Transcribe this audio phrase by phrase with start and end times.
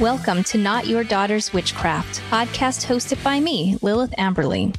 [0.00, 4.74] Welcome to Not Your Daughter's Witchcraft, podcast hosted by me, Lilith Amberly.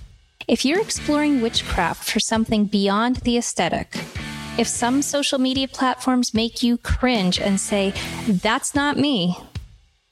[0.47, 3.93] If you're exploring witchcraft for something beyond the aesthetic,
[4.57, 7.93] if some social media platforms make you cringe and say,
[8.25, 9.37] that's not me,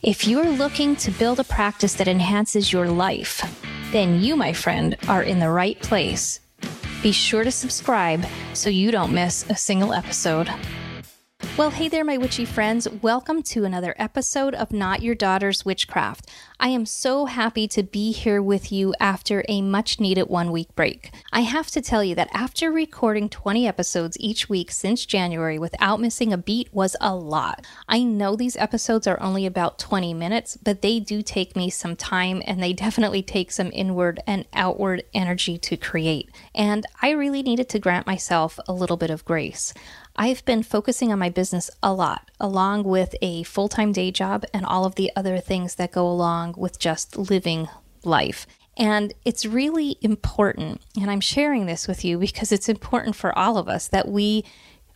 [0.03, 3.41] if you're looking to build a practice that enhances your life,
[3.91, 6.39] then you, my friend, are in the right place.
[7.01, 8.23] Be sure to subscribe
[8.53, 10.51] so you don't miss a single episode.
[11.59, 12.87] Well, hey there, my witchy friends.
[13.01, 16.29] Welcome to another episode of Not Your Daughter's Witchcraft.
[16.59, 20.75] I am so happy to be here with you after a much needed one week
[20.75, 21.13] break.
[21.31, 26.01] I have to tell you that after recording 20 episodes each week since January without
[26.01, 27.65] missing a beat was a lot.
[27.87, 31.95] I know these episodes are only about 20 minutes, but they do take me some
[31.95, 36.29] time and they definitely take some inward and outward energy to create.
[36.53, 39.73] And I really needed to grant myself a little bit of grace.
[40.21, 44.43] I've been focusing on my business a lot, along with a full time day job
[44.53, 47.69] and all of the other things that go along with just living
[48.03, 48.45] life.
[48.75, 53.57] And it's really important, and I'm sharing this with you because it's important for all
[53.57, 54.43] of us that we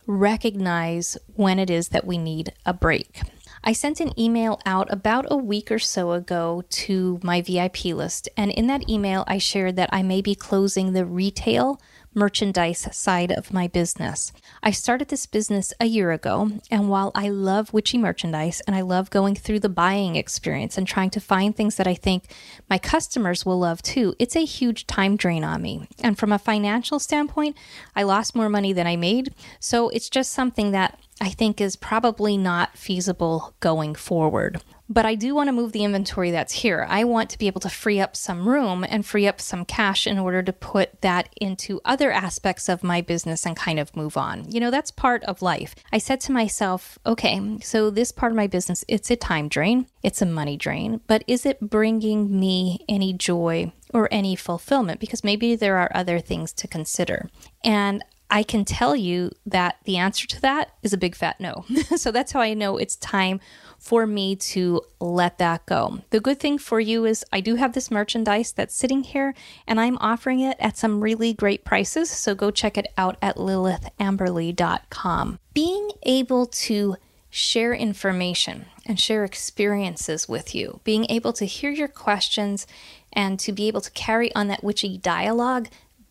[0.06, 3.22] recognize when it is that we need a break.
[3.62, 8.28] I sent an email out about a week or so ago to my VIP list,
[8.36, 11.80] and in that email, I shared that I may be closing the retail
[12.14, 14.32] merchandise side of my business.
[14.62, 18.80] I started this business a year ago, and while I love witchy merchandise and I
[18.80, 22.24] love going through the buying experience and trying to find things that I think
[22.70, 25.88] my customers will love too, it's a huge time drain on me.
[26.00, 27.56] And from a financial standpoint,
[27.94, 29.34] I lost more money than I made.
[29.60, 34.60] So it's just something that I think is probably not feasible going forward.
[34.88, 36.86] But I do want to move the inventory that's here.
[36.88, 40.06] I want to be able to free up some room and free up some cash
[40.06, 44.16] in order to put that into other aspects of my business and kind of move
[44.16, 44.50] on.
[44.50, 45.74] You know, that's part of life.
[45.92, 49.86] I said to myself, okay, so this part of my business, it's a time drain,
[50.02, 55.00] it's a money drain, but is it bringing me any joy or any fulfillment?
[55.00, 57.30] Because maybe there are other things to consider.
[57.64, 61.64] And I can tell you that the answer to that is a big fat no.
[61.96, 63.38] so that's how I know it's time
[63.78, 66.00] for me to let that go.
[66.10, 69.34] The good thing for you is I do have this merchandise that's sitting here
[69.68, 72.10] and I'm offering it at some really great prices.
[72.10, 75.38] So go check it out at lilithamberly.com.
[75.52, 76.96] Being able to
[77.30, 82.66] share information and share experiences with you, being able to hear your questions
[83.12, 85.68] and to be able to carry on that witchy dialogue,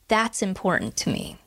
[0.07, 1.38] that's important to me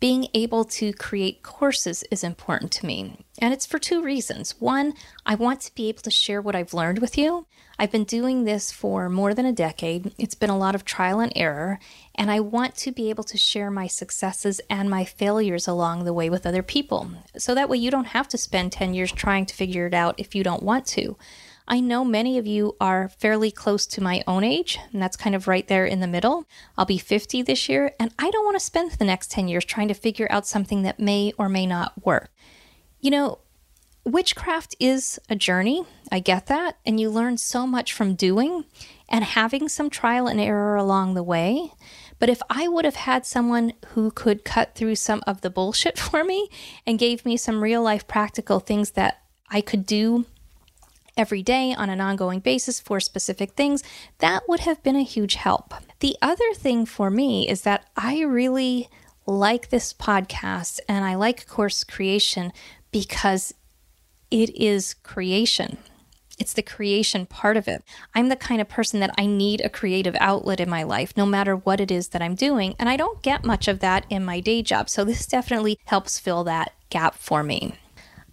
[0.00, 3.24] being able to create courses is important to me.
[3.38, 4.60] And it's for two reasons.
[4.60, 4.94] One,
[5.24, 7.46] I want to be able to share what I've learned with you.
[7.78, 10.14] I've been doing this for more than a decade.
[10.18, 11.80] It's been a lot of trial and error,
[12.14, 16.12] and I want to be able to share my successes and my failures along the
[16.12, 17.10] way with other people.
[17.36, 20.14] So that way you don't have to spend 10 years trying to figure it out
[20.18, 21.16] if you don't want to.
[21.66, 25.34] I know many of you are fairly close to my own age, and that's kind
[25.34, 26.46] of right there in the middle.
[26.76, 29.64] I'll be 50 this year, and I don't want to spend the next 10 years
[29.64, 32.30] trying to figure out something that may or may not work.
[33.00, 33.38] You know,
[34.04, 35.84] witchcraft is a journey.
[36.12, 36.76] I get that.
[36.84, 38.64] And you learn so much from doing
[39.08, 41.72] and having some trial and error along the way.
[42.18, 45.98] But if I would have had someone who could cut through some of the bullshit
[45.98, 46.48] for me
[46.86, 50.26] and gave me some real life practical things that I could do
[51.16, 53.82] every day on an ongoing basis for specific things,
[54.18, 55.74] that would have been a huge help.
[56.00, 58.88] The other thing for me is that I really
[59.26, 62.52] like this podcast and I like course creation
[62.90, 63.54] because
[64.30, 65.78] it is creation.
[66.38, 67.84] It's the creation part of it.
[68.14, 71.26] I'm the kind of person that I need a creative outlet in my life, no
[71.26, 72.74] matter what it is that I'm doing.
[72.78, 74.90] And I don't get much of that in my day job.
[74.90, 77.74] So this definitely helps fill that gap for me.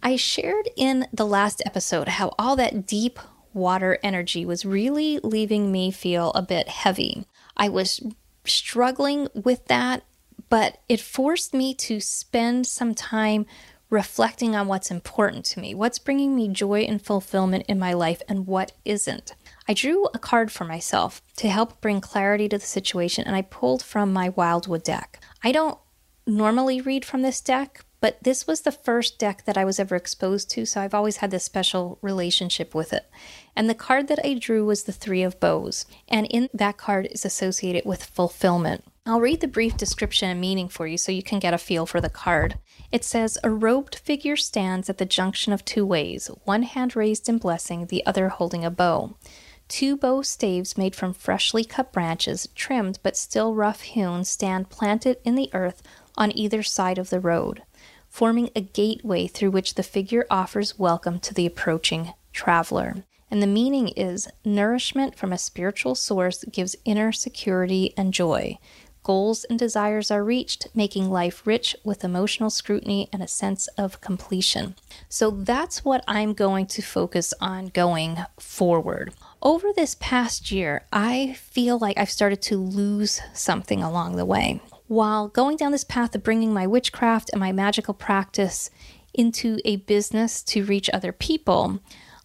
[0.03, 3.19] I shared in the last episode how all that deep
[3.53, 7.25] water energy was really leaving me feel a bit heavy.
[7.55, 8.01] I was
[8.45, 10.03] struggling with that,
[10.49, 13.45] but it forced me to spend some time
[13.91, 18.21] reflecting on what's important to me, what's bringing me joy and fulfillment in my life,
[18.27, 19.35] and what isn't.
[19.67, 23.41] I drew a card for myself to help bring clarity to the situation, and I
[23.41, 25.21] pulled from my Wildwood deck.
[25.43, 25.77] I don't
[26.37, 29.95] normally read from this deck, but this was the first deck that I was ever
[29.95, 33.05] exposed to, so I've always had this special relationship with it.
[33.55, 37.07] And the card that I drew was the Three of Bows, and in that card
[37.11, 38.83] is associated with fulfillment.
[39.05, 41.85] I'll read the brief description and meaning for you so you can get a feel
[41.85, 42.57] for the card.
[42.91, 47.29] It says A robed figure stands at the junction of two ways, one hand raised
[47.29, 49.15] in blessing, the other holding a bow.
[49.67, 55.17] Two bow staves made from freshly cut branches, trimmed but still rough hewn, stand planted
[55.23, 55.81] in the earth
[56.17, 57.63] on either side of the road
[58.11, 63.05] forming a gateway through which the figure offers welcome to the approaching traveler.
[63.31, 68.59] And the meaning is nourishment from a spiritual source gives inner security and joy.
[69.03, 74.01] Goals and desires are reached, making life rich with emotional scrutiny and a sense of
[74.01, 74.75] completion.
[75.07, 79.13] So that's what I'm going to focus on going forward.
[79.41, 84.61] Over this past year, I feel like I've started to lose something along the way.
[84.91, 88.69] While going down this path of bringing my witchcraft and my magical practice
[89.13, 91.79] into a business to reach other people,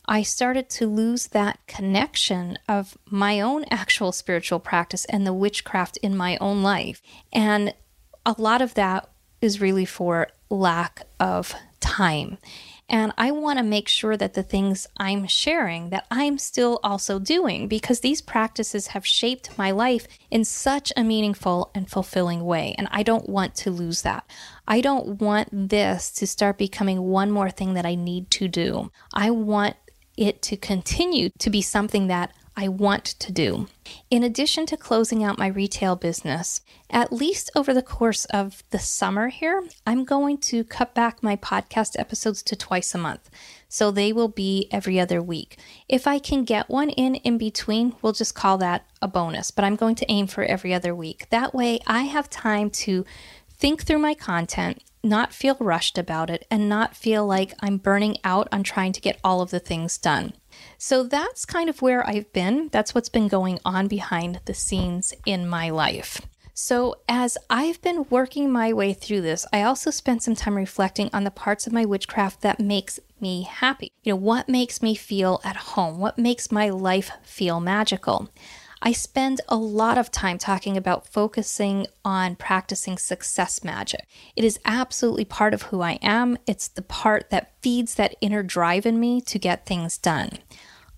[0.09, 5.97] I started to lose that connection of my own actual spiritual practice and the witchcraft
[5.99, 7.01] in my own life.
[7.33, 7.73] And
[8.27, 9.09] a lot of that
[9.41, 12.37] is really for lack of time.
[12.89, 17.19] And I want to make sure that the things I'm sharing that I'm still also
[17.19, 22.75] doing because these practices have shaped my life in such a meaningful and fulfilling way.
[22.79, 24.31] And I don't want to lose that.
[24.69, 28.93] I don't want this to start becoming one more thing that I need to do.
[29.13, 29.77] I want
[30.17, 33.69] it to continue to be something that I want to do.
[34.11, 38.79] In addition to closing out my retail business, at least over the course of the
[38.79, 43.29] summer here, I'm going to cut back my podcast episodes to twice a month.
[43.69, 45.59] So they will be every other week.
[45.87, 49.65] If I can get one in in between, we'll just call that a bonus, but
[49.65, 51.29] I'm going to aim for every other week.
[51.31, 53.05] That way I have time to
[53.51, 58.17] think through my content, not feel rushed about it, and not feel like I'm burning
[58.25, 60.33] out on trying to get all of the things done.
[60.79, 62.69] So that's kind of where I've been.
[62.71, 66.21] That's what's been going on behind the scenes in my life.
[66.59, 71.11] So, as I've been working my way through this, I also spent some time reflecting
[71.13, 73.93] on the parts of my witchcraft that makes me happy.
[74.03, 75.99] You know, what makes me feel at home?
[75.99, 78.31] What makes my life feel magical?
[78.87, 84.07] I spend a lot of time talking about focusing on practicing success magic.
[84.37, 86.39] It is absolutely part of who I am.
[86.47, 90.39] It's the part that feeds that inner drive in me to get things done.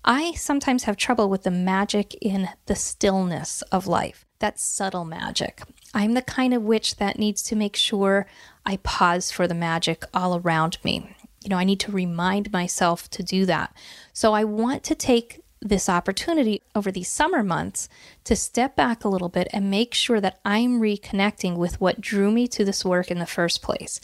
[0.05, 5.63] I sometimes have trouble with the magic in the stillness of life, that subtle magic.
[5.91, 8.27] I'm the kind of witch that needs to make sure
[8.67, 11.15] I pause for the magic all around me.
[11.43, 13.75] You know, I need to remind myself to do that.
[14.13, 17.89] So I want to take this opportunity over these summer months
[18.23, 22.31] to step back a little bit and make sure that I'm reconnecting with what drew
[22.31, 23.99] me to this work in the first place.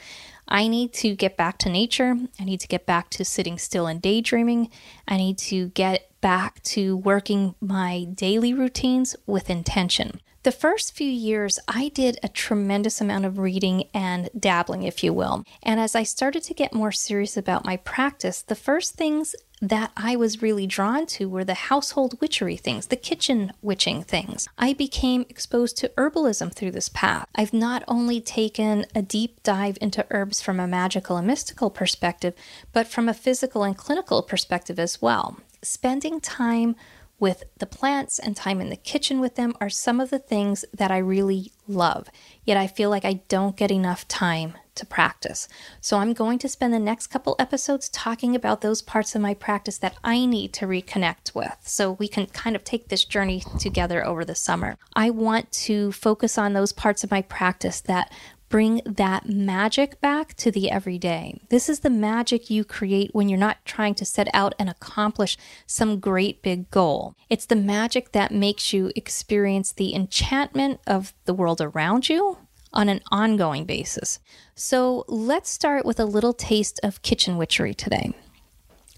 [0.48, 2.18] I need to get back to nature.
[2.40, 4.70] I need to get back to sitting still and daydreaming.
[5.08, 10.20] I need to get back to working my daily routines with intention.
[10.42, 15.14] The first few years, I did a tremendous amount of reading and dabbling, if you
[15.14, 15.44] will.
[15.62, 19.92] And as I started to get more serious about my practice, the first things that
[19.96, 24.48] I was really drawn to were the household witchery things, the kitchen witching things.
[24.58, 27.28] I became exposed to herbalism through this path.
[27.36, 32.34] I've not only taken a deep dive into herbs from a magical and mystical perspective,
[32.74, 35.38] but from a physical and clinical perspective as well.
[35.66, 36.76] Spending time
[37.20, 40.64] with the plants and time in the kitchen with them are some of the things
[40.72, 42.08] that I really love.
[42.44, 45.48] Yet I feel like I don't get enough time to practice.
[45.82, 49.34] So I'm going to spend the next couple episodes talking about those parts of my
[49.34, 53.42] practice that I need to reconnect with so we can kind of take this journey
[53.58, 54.78] together over the summer.
[54.94, 58.12] I want to focus on those parts of my practice that
[58.50, 61.42] bring that magic back to the everyday.
[61.50, 65.38] This is the magic you create when you're not trying to set out and accomplish
[65.66, 67.16] some great big goal.
[67.30, 72.38] It's the magic that makes you experience the enchantment of the world around you
[72.74, 74.20] on an ongoing basis.
[74.54, 78.14] So let's start with a little taste of kitchen witchery today.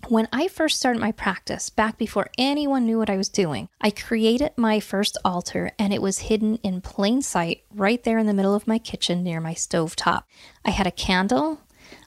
[0.10, 3.90] When I first started my practice, back before anyone knew what I was doing, I
[3.90, 8.34] created my first altar and it was hidden in plain sight right there in the
[8.34, 10.26] middle of my kitchen near my stove top.
[10.64, 11.60] I had a candle,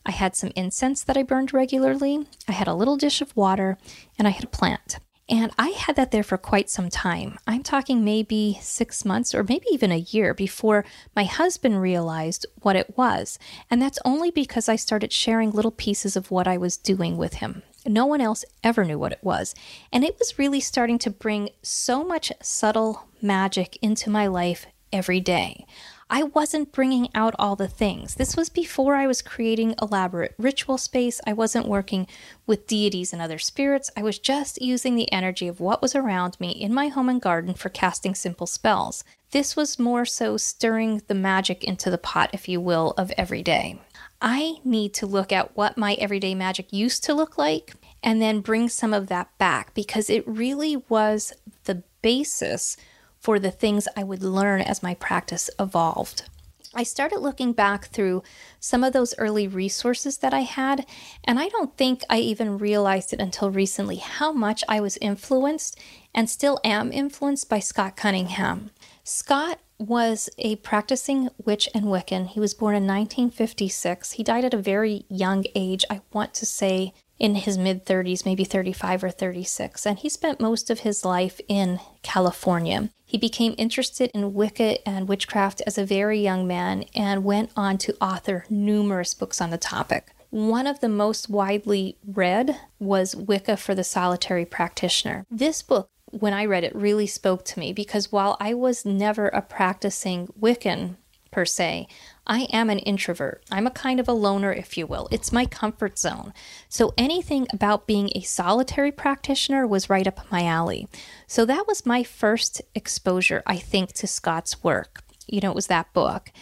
[0.06, 3.76] I had some incense that I burned regularly, I had a little dish of water,
[4.18, 4.98] and I had a plant.
[5.28, 7.38] And I had that there for quite some time.
[7.46, 12.76] I'm talking maybe six months or maybe even a year before my husband realized what
[12.76, 13.38] it was.
[13.70, 17.34] And that's only because I started sharing little pieces of what I was doing with
[17.34, 17.62] him.
[17.86, 19.54] No one else ever knew what it was.
[19.92, 25.20] And it was really starting to bring so much subtle magic into my life every
[25.20, 25.66] day.
[26.12, 28.16] I wasn't bringing out all the things.
[28.16, 31.20] This was before I was creating elaborate ritual space.
[31.24, 32.08] I wasn't working
[32.48, 33.92] with deities and other spirits.
[33.96, 37.22] I was just using the energy of what was around me in my home and
[37.22, 39.04] garden for casting simple spells.
[39.30, 43.44] This was more so stirring the magic into the pot, if you will, of every
[43.44, 43.78] day.
[44.20, 48.40] I need to look at what my everyday magic used to look like and then
[48.40, 51.32] bring some of that back because it really was
[51.64, 52.76] the basis
[53.18, 56.24] for the things I would learn as my practice evolved.
[56.72, 58.22] I started looking back through
[58.60, 60.86] some of those early resources that I had,
[61.24, 65.78] and I don't think I even realized it until recently how much I was influenced
[66.14, 68.70] and still am influenced by Scott Cunningham.
[69.04, 72.26] Scott was a practicing witch and Wiccan.
[72.26, 74.12] He was born in 1956.
[74.12, 75.84] He died at a very young age.
[75.88, 80.40] I want to say in his mid 30s, maybe 35 or 36, and he spent
[80.40, 82.90] most of his life in California.
[83.04, 87.76] He became interested in Wicca and witchcraft as a very young man and went on
[87.78, 90.12] to author numerous books on the topic.
[90.30, 95.26] One of the most widely read was Wicca for the Solitary Practitioner.
[95.28, 99.28] This book, when I read it, really spoke to me because while I was never
[99.28, 100.96] a practicing Wiccan
[101.30, 101.86] per se,
[102.26, 103.44] I am an introvert.
[103.50, 105.08] I'm a kind of a loner, if you will.
[105.10, 106.32] It's my comfort zone.
[106.68, 110.88] So anything about being a solitary practitioner was right up my alley.
[111.26, 115.02] So that was my first exposure, I think, to Scott's work.
[115.26, 116.32] You know, it was that book.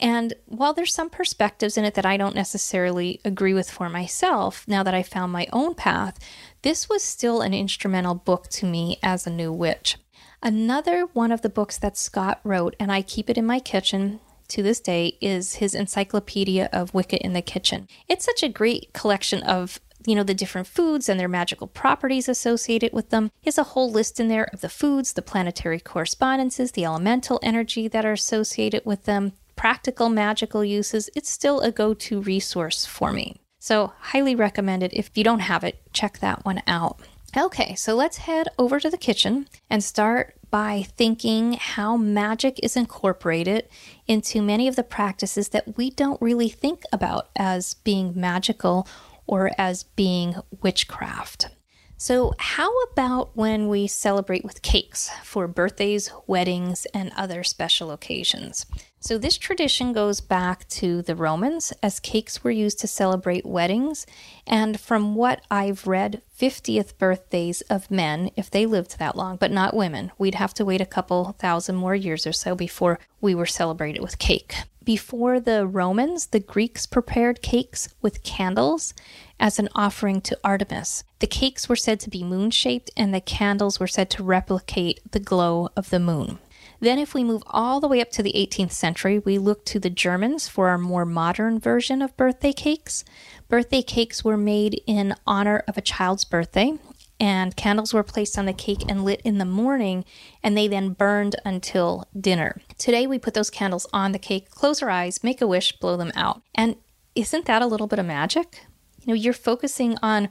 [0.00, 4.66] And while there's some perspectives in it that I don't necessarily agree with for myself,
[4.66, 6.18] now that I found my own path,
[6.64, 9.98] this was still an instrumental book to me as a new witch.
[10.42, 14.18] Another one of the books that Scott wrote, and I keep it in my kitchen
[14.48, 17.86] to this day is his Encyclopedia of Wicca in the Kitchen.
[18.08, 22.28] It's such a great collection of you know, the different foods and their magical properties
[22.28, 23.30] associated with them.
[23.40, 27.40] He has a whole list in there of the foods, the planetary correspondences, the elemental
[27.42, 31.08] energy that are associated with them, practical magical uses.
[31.14, 33.40] It's still a go to resource for me.
[33.64, 34.92] So, highly recommended.
[34.92, 36.98] If you don't have it, check that one out.
[37.34, 42.76] Okay, so let's head over to the kitchen and start by thinking how magic is
[42.76, 43.66] incorporated
[44.06, 48.86] into many of the practices that we don't really think about as being magical
[49.26, 51.48] or as being witchcraft.
[51.96, 58.66] So, how about when we celebrate with cakes for birthdays, weddings, and other special occasions?
[58.98, 64.06] So, this tradition goes back to the Romans as cakes were used to celebrate weddings.
[64.44, 69.52] And from what I've read, 50th birthdays of men, if they lived that long, but
[69.52, 73.36] not women, we'd have to wait a couple thousand more years or so before we
[73.36, 74.56] were celebrated with cake.
[74.84, 78.92] Before the Romans, the Greeks prepared cakes with candles
[79.38, 81.04] as an offering to Artemis.
[81.18, 85.00] The cakes were said to be moon shaped, and the candles were said to replicate
[85.12, 86.38] the glow of the moon.
[86.80, 89.78] Then, if we move all the way up to the 18th century, we look to
[89.78, 93.04] the Germans for our more modern version of birthday cakes.
[93.48, 96.74] Birthday cakes were made in honor of a child's birthday,
[97.20, 100.04] and candles were placed on the cake and lit in the morning,
[100.42, 102.60] and they then burned until dinner.
[102.76, 105.96] Today, we put those candles on the cake, close our eyes, make a wish, blow
[105.96, 106.42] them out.
[106.54, 106.76] And
[107.14, 108.66] isn't that a little bit of magic?
[109.04, 110.28] You know, you're focusing on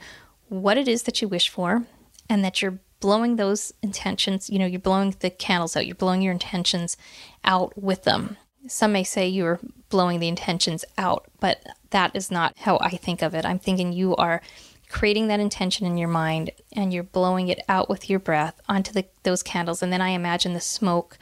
[0.50, 1.86] what it is that you wish for
[2.30, 6.22] and that you're blowing those intentions, you know, you're blowing the candles out, you're blowing
[6.22, 6.96] your intentions
[7.44, 8.38] out with them.
[8.68, 13.22] Some may say you're blowing the intentions out, but that is not how I think
[13.22, 13.46] of it.
[13.46, 14.42] I'm thinking you are
[14.89, 18.94] creating that intention in your mind and you're blowing it out with your breath onto
[18.94, 19.84] the, those candles.
[19.84, 21.18] And then I imagine the smoke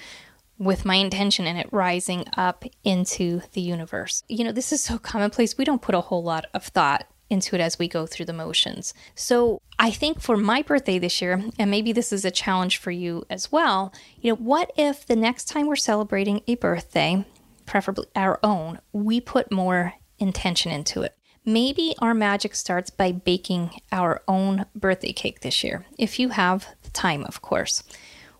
[0.59, 4.23] with my intention in it rising up into the universe.
[4.27, 5.57] You know, this is so commonplace.
[5.57, 8.33] We don't put a whole lot of thought into it as we go through the
[8.33, 8.93] motions.
[9.15, 12.91] So I think for my birthday this year, and maybe this is a challenge for
[12.91, 17.25] you as well, you know, what if the next time we're celebrating a birthday,
[17.65, 21.15] preferably our own, we put more intention into it?
[21.43, 26.67] Maybe our magic starts by baking our own birthday cake this year, if you have
[26.83, 27.81] the time, of course.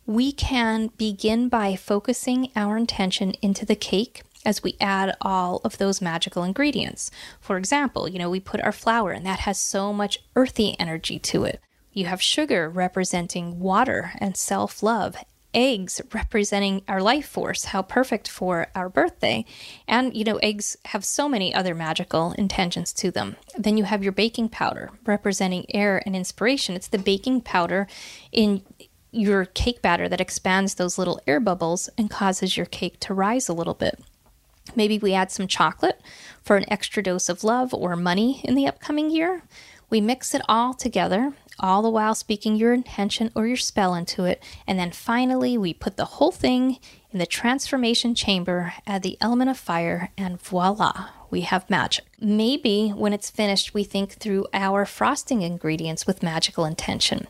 [0.06, 5.78] We can begin by focusing our intention into the cake as we add all of
[5.78, 7.12] those magical ingredients.
[7.40, 11.20] For example, you know, we put our flour and that has so much earthy energy
[11.20, 11.62] to it.
[11.94, 15.18] You have sugar representing water and self love,
[15.54, 19.46] eggs representing our life force, how perfect for our birthday.
[19.88, 23.36] And, you know, eggs have so many other magical intentions to them.
[23.58, 26.76] Then you have your baking powder representing air and inspiration.
[26.76, 27.88] It's the baking powder
[28.32, 28.62] in
[29.12, 33.50] your cake batter that expands those little air bubbles and causes your cake to rise
[33.50, 34.00] a little bit.
[34.76, 36.02] Maybe we add some chocolate
[36.42, 39.44] for an extra dose of love or money in the upcoming year.
[39.90, 44.24] We mix it all together, all the while speaking your intention or your spell into
[44.24, 44.42] it.
[44.66, 46.80] And then finally, we put the whole thing
[47.12, 52.06] in the transformation chamber, add the element of fire, and voila, we have magic.
[52.20, 57.28] Maybe when it's finished, we think through our frosting ingredients with magical intention.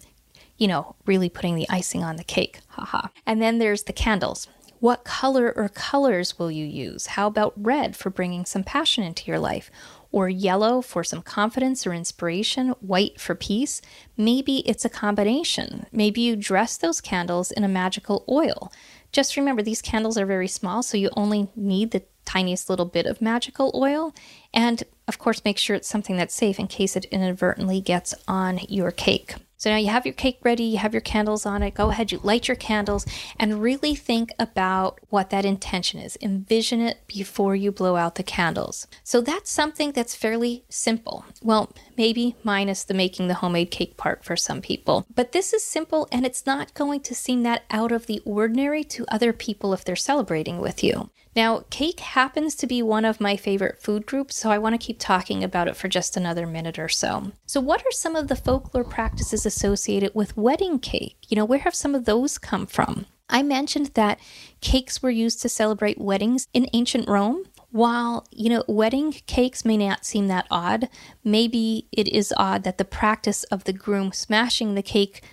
[0.58, 2.60] You know, really putting the icing on the cake.
[2.70, 3.08] Haha.
[3.26, 4.48] And then there's the candles.
[4.82, 7.06] What color or colors will you use?
[7.06, 9.70] How about red for bringing some passion into your life?
[10.12, 13.84] Or yellow for some confidence or inspiration, white for peace?
[14.18, 15.86] Maybe it's a combination.
[15.92, 18.72] Maybe you dress those candles in a magical oil.
[19.12, 23.06] Just remember, these candles are very small, so you only need the tiniest little bit
[23.06, 24.16] of magical oil.
[24.52, 28.62] And of course, make sure it's something that's safe in case it inadvertently gets on
[28.68, 29.36] your cake.
[29.62, 31.76] So now you have your cake ready, you have your candles on it.
[31.76, 33.06] Go ahead, you light your candles
[33.38, 36.18] and really think about what that intention is.
[36.20, 38.88] Envision it before you blow out the candles.
[39.04, 41.26] So that's something that's fairly simple.
[41.44, 45.06] Well, maybe minus the making the homemade cake part for some people.
[45.14, 48.84] But this is simple and it's not going to seem that out of the ordinary
[48.86, 51.12] to other people if they're celebrating with you.
[51.36, 54.86] Now, cake happens to be one of my favorite food groups, so I want to
[54.86, 57.32] keep talking about it for just another minute or so.
[57.46, 61.18] So, what are some of the folklore practices associated with wedding cake?
[61.30, 63.06] You know, where have some of those come from?
[63.30, 64.20] I mentioned that
[64.60, 67.46] cakes were used to celebrate weddings in ancient Rome.
[67.72, 70.90] While, you know, wedding cakes may not seem that odd,
[71.24, 75.24] maybe it is odd that the practice of the groom smashing the cake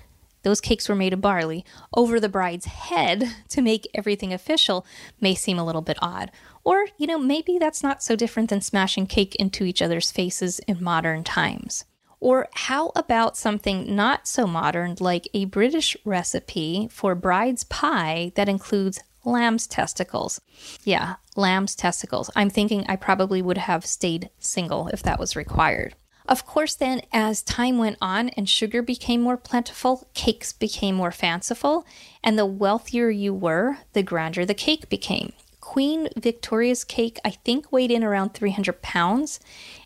[0.43, 1.65] those cakes were made of barley,
[1.95, 4.87] over the bride's head to make everything official
[5.21, 6.31] may seem a little bit odd.
[6.65, 10.59] Or, you know, maybe that's not so different than smashing cake into each other's faces
[10.61, 11.85] in modern times.
[12.21, 18.49] Or how about something not so modern like a British recipe for bride's pie that
[18.49, 20.41] includes lamb's testicles?
[20.83, 22.31] Yeah, lamb's testicles.
[22.35, 25.95] I'm thinking I probably would have stayed single if that was required.
[26.29, 31.11] Of course, then, as time went on and sugar became more plentiful, cakes became more
[31.11, 31.87] fanciful,
[32.23, 35.33] and the wealthier you were, the grander the cake became.
[35.61, 39.41] Queen Victoria's cake, I think, weighed in around 300 pounds,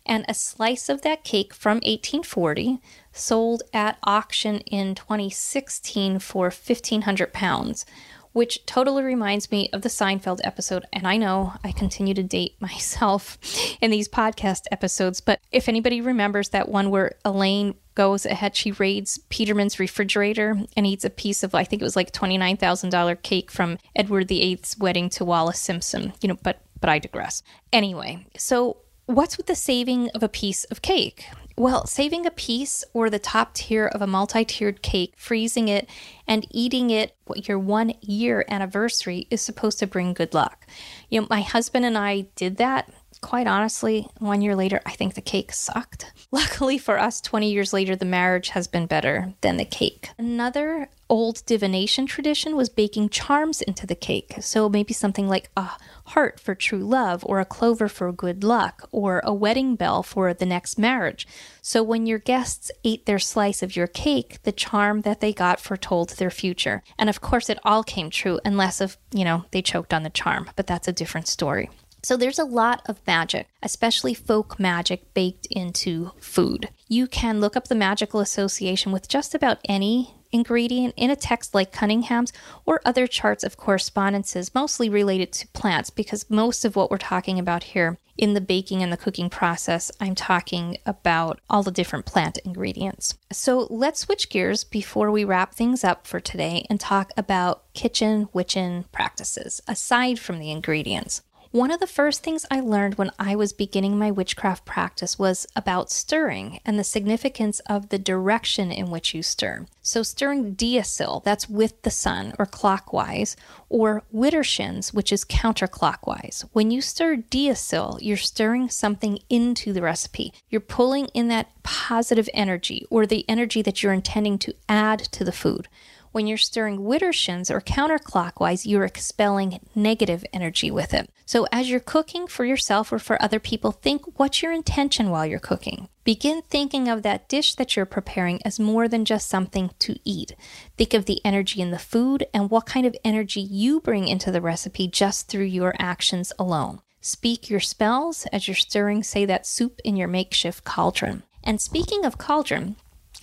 [0.05, 2.79] and a slice of that cake from 1840
[3.13, 7.85] sold at auction in 2016 for 1,500 pounds
[8.33, 10.85] which totally reminds me of the Seinfeld episode.
[10.91, 13.37] And I know I continue to date myself
[13.81, 18.71] in these podcast episodes, but if anybody remembers that one where Elaine goes ahead, she
[18.71, 23.51] raids Peterman's refrigerator and eats a piece of, I think it was like $29,000 cake
[23.51, 27.43] from Edward VIII's wedding to Wallis Simpson, you know, but, but I digress.
[27.71, 31.25] Anyway, so what's with the saving of a piece of cake?
[31.55, 35.87] Well, saving a piece or the top tier of a multi tiered cake, freezing it,
[36.27, 40.65] and eating it your one year anniversary is supposed to bring good luck.
[41.09, 42.89] You know, my husband and I did that
[43.23, 46.11] quite honestly, one year later, I think the cake sucked.
[46.31, 50.09] Luckily for us, 20 years later, the marriage has been better than the cake.
[50.19, 54.35] Another old divination tradition was baking charms into the cake.
[54.41, 55.69] So maybe something like a
[56.05, 60.33] heart for true love, or a clover for good luck, or a wedding bell for
[60.33, 61.27] the next marriage.
[61.61, 65.59] So when your guests ate their slice of your cake, the charm that they got
[65.59, 66.83] foretold their future.
[66.97, 70.09] And of course, it all came true, unless if, you know, they choked on the
[70.09, 71.69] charm, but that's a different story.
[72.05, 76.67] So there's a lot of magic, especially folk magic, baked into food.
[76.89, 81.53] You can look up the magical association with just about any ingredient in a text
[81.53, 82.33] like Cunningham's
[82.65, 87.39] or other charts of correspondences, mostly related to plants, because most of what we're talking
[87.39, 92.05] about here in the baking and the cooking process, I'm talking about all the different
[92.05, 93.17] plant ingredients.
[93.31, 98.29] So let's switch gears before we wrap things up for today and talk about kitchen
[98.33, 101.21] witchin practices aside from the ingredients.
[101.53, 105.45] One of the first things I learned when I was beginning my witchcraft practice was
[105.55, 109.67] about stirring and the significance of the direction in which you stir.
[109.83, 113.35] So, stirring deosil, that's with the sun or clockwise,
[113.69, 116.43] or widdershins, which is counterclockwise.
[116.53, 120.33] When you stir deosil, you're stirring something into the recipe.
[120.49, 125.23] You're pulling in that positive energy or the energy that you're intending to add to
[125.23, 125.67] the food.
[126.13, 131.09] When you're stirring widdershins or counterclockwise, you're expelling negative energy with it.
[131.25, 135.25] So as you're cooking for yourself or for other people, think what's your intention while
[135.25, 135.89] you're cooking?
[136.03, 140.35] Begin thinking of that dish that you're preparing as more than just something to eat.
[140.77, 144.31] Think of the energy in the food and what kind of energy you bring into
[144.31, 146.81] the recipe just through your actions alone.
[147.01, 151.23] Speak your spells as you're stirring, say, that soup in your makeshift cauldron.
[151.43, 152.75] And speaking of cauldron,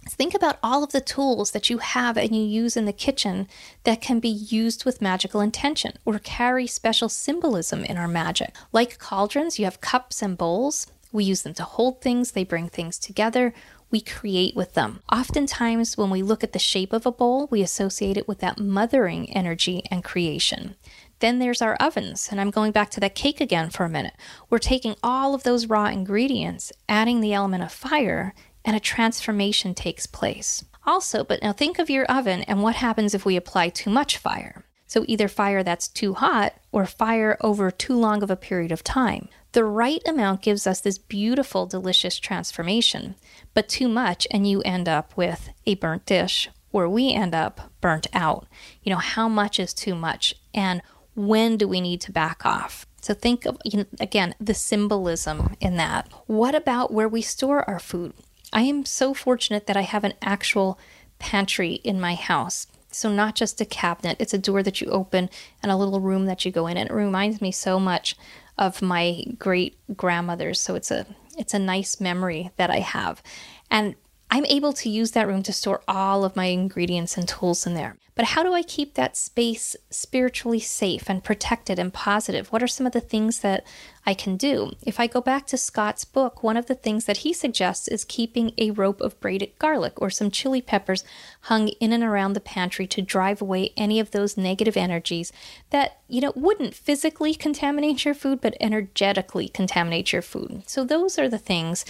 [0.09, 3.49] Think about all of the tools that you have and you use in the kitchen
[3.85, 8.55] that can be used with magical intention or carry special symbolism in our magic.
[8.73, 10.87] Like cauldrons, you have cups and bowls.
[11.13, 13.53] We use them to hold things, they bring things together.
[13.91, 15.01] We create with them.
[15.13, 18.61] Oftentimes, when we look at the shape of a bowl, we associate it with that
[18.61, 20.77] mothering energy and creation.
[21.19, 24.15] Then there's our ovens, and I'm going back to that cake again for a minute.
[24.49, 28.33] We're taking all of those raw ingredients, adding the element of fire,
[28.65, 30.65] and a transformation takes place.
[30.87, 34.17] Also, but now think of your oven and what happens if we apply too much
[34.17, 34.65] fire.
[34.87, 38.83] So, either fire that's too hot or fire over too long of a period of
[38.83, 39.29] time.
[39.53, 43.15] The right amount gives us this beautiful, delicious transformation,
[43.55, 47.71] but too much, and you end up with a burnt dish, or we end up
[47.81, 48.47] burnt out.
[48.83, 50.35] You know, how much is too much?
[50.55, 50.83] And
[51.15, 52.87] When do we need to back off?
[53.01, 56.09] So think of, you know, again, the symbolism in that.
[56.27, 58.15] What about where we store our food?
[58.53, 60.79] I am so fortunate that I have an actual
[61.19, 62.67] pantry in my house.
[62.91, 65.31] So, not just a cabinet, it's a door that you open
[65.63, 66.77] and a little room that you go in.
[66.77, 68.17] And it reminds me so much
[68.59, 70.61] of my great grandmother's.
[70.61, 71.07] So, it's a
[71.39, 73.23] it's a nice memory that I have.
[73.71, 73.95] And
[74.31, 77.75] I'm able to use that room to store all of my ingredients and tools in
[77.75, 77.97] there.
[78.15, 82.53] But how do I keep that space spiritually safe and protected and positive?
[82.53, 83.65] What are some of the things that
[84.05, 84.73] I can do?
[84.83, 88.05] If I go back to Scott's book, one of the things that he suggests is
[88.05, 91.03] keeping a rope of braided garlic or some chili peppers
[91.43, 95.33] hung in and around the pantry to drive away any of those negative energies
[95.71, 100.65] that, you know, wouldn't physically contaminate your food, but energetically contaminate your food.
[100.67, 101.85] So those are the things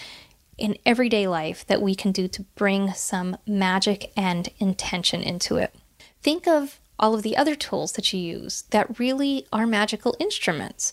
[0.61, 5.75] in everyday life that we can do to bring some magic and intention into it.
[6.23, 10.93] Think of all of the other tools that you use that really are magical instruments.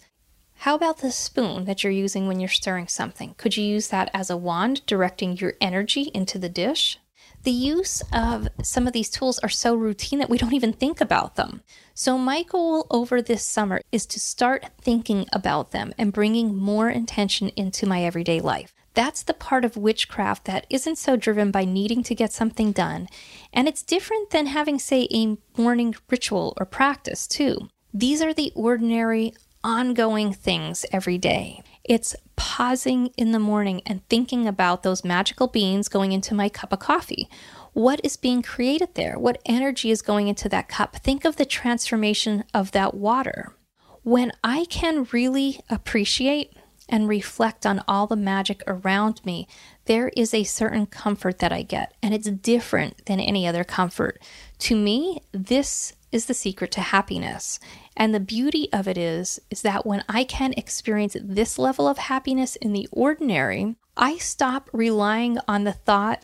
[0.61, 3.35] How about the spoon that you're using when you're stirring something?
[3.37, 6.97] Could you use that as a wand directing your energy into the dish?
[7.43, 10.99] The use of some of these tools are so routine that we don't even think
[10.99, 11.61] about them.
[11.93, 16.89] So, my goal over this summer is to start thinking about them and bringing more
[16.89, 18.73] intention into my everyday life.
[18.97, 23.07] That's the part of witchcraft that isn't so driven by needing to get something done.
[23.53, 27.69] And it's different than having, say, a morning ritual or practice, too.
[27.93, 31.61] These are the ordinary, ongoing things every day.
[31.83, 36.73] It's pausing in the morning and thinking about those magical beans going into my cup
[36.73, 37.29] of coffee.
[37.73, 39.19] What is being created there?
[39.19, 40.95] What energy is going into that cup?
[40.95, 43.53] Think of the transformation of that water.
[44.01, 46.57] When I can really appreciate
[46.89, 49.47] and reflect on all the magic around me,
[49.85, 54.21] there is a certain comfort that I get, and it's different than any other comfort.
[54.59, 57.59] To me, this is the secret to happiness.
[57.95, 61.97] And the beauty of it is is that when I can experience this level of
[61.97, 66.23] happiness in the ordinary, I stop relying on the thought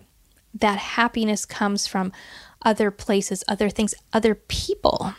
[0.54, 2.12] that happiness comes from
[2.64, 5.16] other places, other things, other people.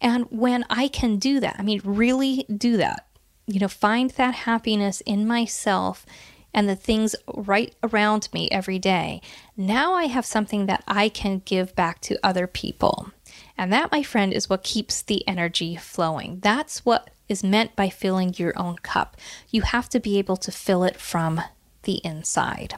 [0.00, 3.06] And when I can do that, I mean, really do that,
[3.46, 6.06] you know, find that happiness in myself
[6.52, 9.20] and the things right around me every day.
[9.56, 13.10] Now I have something that I can give back to other people.
[13.58, 16.38] And that, my friend, is what keeps the energy flowing.
[16.40, 19.16] That's what is meant by filling your own cup.
[19.50, 21.40] You have to be able to fill it from
[21.82, 22.76] the inside.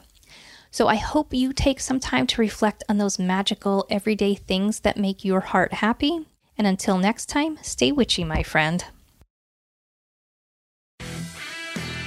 [0.70, 4.96] So I hope you take some time to reflect on those magical everyday things that
[4.96, 6.26] make your heart happy.
[6.58, 8.84] And until next time, stay witchy, my friend.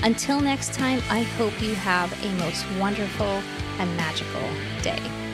[0.04, 3.42] Until next time, I hope you have a most wonderful
[3.80, 4.42] and magical
[4.84, 5.25] day.